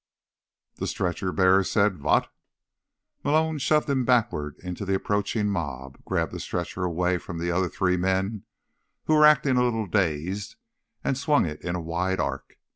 [0.77, 2.27] The stretcher bearer said, "Vot?"
[3.23, 7.69] Malone shoved him backward into the approaching mob, grabbed the stretcher away from the other
[7.69, 8.41] three men,
[9.05, 10.55] who were acting a little dazed,
[11.03, 12.57] and swung it in a wide arc.